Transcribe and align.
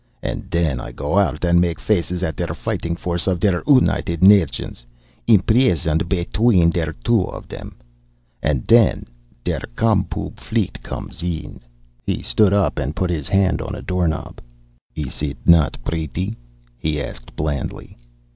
And 0.23 0.49
then 0.49 0.79
I 0.81 0.91
go 0.91 1.19
out 1.19 1.45
and 1.45 1.61
make 1.61 1.79
faces 1.79 2.23
at 2.23 2.35
der 2.35 2.55
Fighting 2.55 2.95
Force 2.95 3.27
of 3.27 3.39
der 3.39 3.61
United 3.67 4.23
Nations 4.23 4.83
imprisoned 5.27 6.09
between 6.09 6.71
der 6.71 6.91
two 7.03 7.21
of 7.25 7.47
them 7.47 7.75
and 8.41 8.65
then 8.65 9.05
der 9.43 9.61
Com 9.75 10.05
Pub 10.05 10.39
fleet 10.39 10.81
comes 10.81 11.21
ofer!" 11.21 11.59
He 12.03 12.23
stood 12.23 12.51
up 12.51 12.79
and 12.79 12.95
put 12.95 13.11
his 13.11 13.27
hand 13.29 13.61
on 13.61 13.75
a 13.75 13.81
door 13.83 14.07
knob. 14.07 14.41
"Is 14.95 15.21
it 15.21 15.37
not 15.45 15.77
pretty?" 15.83 16.35
he 16.79 16.99
asked 16.99 17.35
blandly. 17.35 17.95